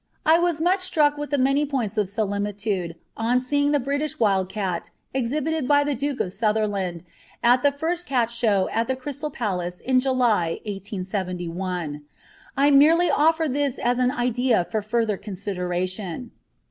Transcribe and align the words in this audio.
I 0.25 0.39
was 0.39 0.59
much 0.59 0.79
struck 0.79 1.15
with 1.15 1.29
the 1.29 1.37
many 1.37 1.63
points 1.63 1.95
of 1.95 2.09
similitude 2.09 2.95
on 3.15 3.39
seeing 3.39 3.69
the 3.69 3.79
British 3.79 4.17
wild 4.19 4.49
cat 4.49 4.89
exhibited 5.13 5.67
by 5.67 5.83
the 5.83 5.93
Duke 5.93 6.19
of 6.19 6.33
Sutherland 6.33 7.03
at 7.43 7.61
the 7.61 7.71
first 7.71 8.07
cat 8.07 8.31
show 8.31 8.67
at 8.71 8.87
the 8.87 8.95
Crystal 8.95 9.29
Palace 9.29 9.79
in 9.79 9.99
July, 9.99 10.57
1871. 10.65 12.01
I 12.57 12.71
merely 12.71 13.11
offer 13.11 13.47
this 13.47 13.77
as 13.77 13.99
an 13.99 14.09
idea 14.09 14.65
for 14.65 14.81
further 14.81 15.17
consideration. 15.17 16.31